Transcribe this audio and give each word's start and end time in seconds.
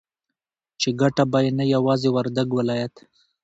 چې 0.81 0.89
گټه 1.01 1.23
به 1.31 1.39
يې 1.45 1.51
نه 1.59 1.65
يوازې 1.75 2.09
وردگ 2.15 2.47
ولايت 2.57 2.93